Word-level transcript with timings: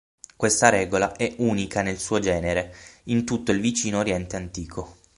Questa 0.35 0.69
regola 0.69 1.11
è 1.15 1.31
unica 1.37 1.83
nel 1.83 1.99
suo 1.99 2.17
genere 2.17 2.73
in 3.03 3.23
tutto 3.23 3.51
il 3.51 3.61
Vicino 3.61 3.99
Oriente 3.99 4.35
antico. 4.35 4.95